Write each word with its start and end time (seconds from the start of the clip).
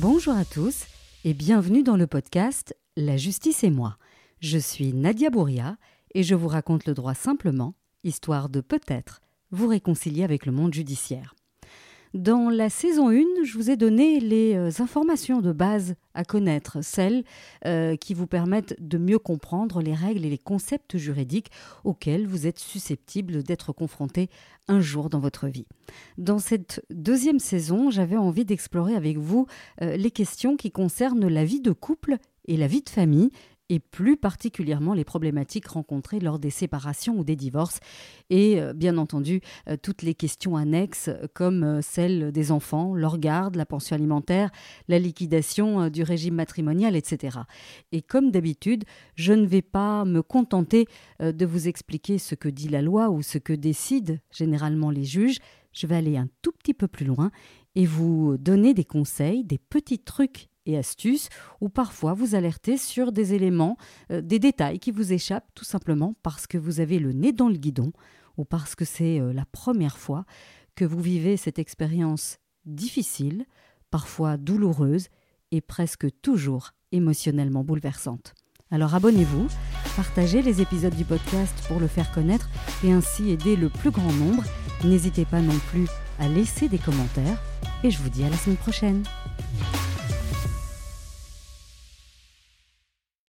Bonjour 0.00 0.34
à 0.34 0.44
tous 0.44 0.84
et 1.24 1.34
bienvenue 1.34 1.82
dans 1.82 1.96
le 1.96 2.06
podcast 2.06 2.72
La 2.96 3.16
justice 3.16 3.64
et 3.64 3.70
moi. 3.70 3.98
Je 4.38 4.56
suis 4.56 4.92
Nadia 4.92 5.28
Bouria 5.28 5.76
et 6.14 6.22
je 6.22 6.36
vous 6.36 6.46
raconte 6.46 6.86
le 6.86 6.94
droit 6.94 7.14
simplement, 7.14 7.74
histoire 8.04 8.48
de 8.48 8.60
peut-être 8.60 9.20
vous 9.50 9.66
réconcilier 9.66 10.22
avec 10.22 10.46
le 10.46 10.52
monde 10.52 10.72
judiciaire. 10.72 11.34
Dans 12.14 12.48
la 12.48 12.70
saison 12.70 13.10
1, 13.10 13.44
je 13.44 13.54
vous 13.54 13.70
ai 13.70 13.76
donné 13.76 14.18
les 14.18 14.54
euh, 14.54 14.70
informations 14.78 15.42
de 15.42 15.52
base 15.52 15.94
à 16.14 16.24
connaître, 16.24 16.82
celles 16.82 17.22
euh, 17.66 17.96
qui 17.96 18.14
vous 18.14 18.26
permettent 18.26 18.74
de 18.80 18.96
mieux 18.96 19.18
comprendre 19.18 19.82
les 19.82 19.94
règles 19.94 20.24
et 20.24 20.30
les 20.30 20.38
concepts 20.38 20.96
juridiques 20.96 21.50
auxquels 21.84 22.26
vous 22.26 22.46
êtes 22.46 22.58
susceptible 22.58 23.42
d'être 23.42 23.72
confronté 23.72 24.30
un 24.68 24.80
jour 24.80 25.10
dans 25.10 25.20
votre 25.20 25.48
vie. 25.48 25.66
Dans 26.16 26.38
cette 26.38 26.82
deuxième 26.90 27.38
saison, 27.38 27.90
j'avais 27.90 28.16
envie 28.16 28.46
d'explorer 28.46 28.94
avec 28.94 29.18
vous 29.18 29.46
euh, 29.82 29.96
les 29.96 30.10
questions 30.10 30.56
qui 30.56 30.70
concernent 30.70 31.28
la 31.28 31.44
vie 31.44 31.60
de 31.60 31.72
couple 31.72 32.16
et 32.46 32.56
la 32.56 32.66
vie 32.66 32.82
de 32.82 32.88
famille 32.88 33.30
et 33.68 33.78
plus 33.78 34.16
particulièrement 34.16 34.94
les 34.94 35.04
problématiques 35.04 35.68
rencontrées 35.68 36.20
lors 36.20 36.38
des 36.38 36.50
séparations 36.50 37.18
ou 37.18 37.24
des 37.24 37.36
divorces, 37.36 37.80
et 38.30 38.60
euh, 38.60 38.72
bien 38.72 38.98
entendu 38.98 39.40
euh, 39.68 39.76
toutes 39.80 40.02
les 40.02 40.14
questions 40.14 40.56
annexes 40.56 41.10
comme 41.34 41.64
euh, 41.64 41.82
celles 41.82 42.32
des 42.32 42.52
enfants, 42.52 42.94
leur 42.94 43.18
garde, 43.18 43.56
la 43.56 43.66
pension 43.66 43.94
alimentaire, 43.94 44.50
la 44.88 44.98
liquidation 44.98 45.88
du 45.88 46.02
régime 46.02 46.34
matrimonial, 46.34 46.96
etc. 46.96 47.38
Et 47.92 48.02
comme 48.02 48.30
d'habitude, 48.30 48.84
je 49.14 49.32
ne 49.32 49.46
vais 49.46 49.62
pas 49.62 50.04
me 50.04 50.22
contenter 50.22 50.86
de 51.20 51.46
vous 51.46 51.68
expliquer 51.68 52.18
ce 52.18 52.34
que 52.34 52.48
dit 52.48 52.68
la 52.68 52.82
loi 52.82 53.10
ou 53.10 53.22
ce 53.22 53.38
que 53.38 53.52
décident 53.52 54.16
généralement 54.30 54.90
les 54.90 55.04
juges, 55.04 55.38
je 55.72 55.86
vais 55.86 55.96
aller 55.96 56.16
un 56.16 56.28
tout 56.42 56.52
petit 56.52 56.74
peu 56.74 56.88
plus 56.88 57.06
loin 57.06 57.30
et 57.74 57.86
vous 57.86 58.36
donner 58.38 58.74
des 58.74 58.84
conseils, 58.84 59.44
des 59.44 59.58
petits 59.58 59.98
trucs 59.98 60.48
et 60.68 60.76
astuces, 60.76 61.30
ou 61.60 61.68
parfois 61.68 62.12
vous 62.12 62.36
alerter 62.36 62.76
sur 62.76 63.10
des 63.10 63.34
éléments, 63.34 63.76
euh, 64.12 64.20
des 64.20 64.38
détails 64.38 64.78
qui 64.78 64.92
vous 64.92 65.12
échappent 65.12 65.50
tout 65.54 65.64
simplement 65.64 66.14
parce 66.22 66.46
que 66.46 66.58
vous 66.58 66.78
avez 66.78 66.98
le 66.98 67.12
nez 67.12 67.32
dans 67.32 67.48
le 67.48 67.56
guidon, 67.56 67.92
ou 68.36 68.44
parce 68.44 68.76
que 68.76 68.84
c'est 68.84 69.18
euh, 69.18 69.32
la 69.32 69.46
première 69.46 69.98
fois 69.98 70.24
que 70.76 70.84
vous 70.84 71.00
vivez 71.00 71.36
cette 71.36 71.58
expérience 71.58 72.38
difficile, 72.66 73.46
parfois 73.90 74.36
douloureuse, 74.36 75.08
et 75.50 75.62
presque 75.62 76.06
toujours 76.20 76.72
émotionnellement 76.92 77.64
bouleversante. 77.64 78.34
Alors 78.70 78.94
abonnez-vous, 78.94 79.48
partagez 79.96 80.42
les 80.42 80.60
épisodes 80.60 80.94
du 80.94 81.06
podcast 81.06 81.54
pour 81.68 81.80
le 81.80 81.86
faire 81.86 82.12
connaître 82.12 82.50
et 82.84 82.92
ainsi 82.92 83.30
aider 83.30 83.56
le 83.56 83.70
plus 83.70 83.90
grand 83.90 84.12
nombre. 84.12 84.44
N'hésitez 84.84 85.24
pas 85.24 85.40
non 85.40 85.58
plus 85.70 85.86
à 86.18 86.28
laisser 86.28 86.68
des 86.68 86.78
commentaires 86.78 87.42
et 87.82 87.90
je 87.90 87.98
vous 87.98 88.10
dis 88.10 88.24
à 88.24 88.28
la 88.28 88.36
semaine 88.36 88.58
prochaine. 88.58 89.04